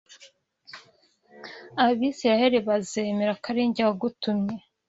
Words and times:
Abisirayeli 1.83 2.59
bazemera 2.67 3.31
ko 3.41 3.45
ari 3.51 3.61
jye 3.75 3.83
wagutumye 3.87 4.57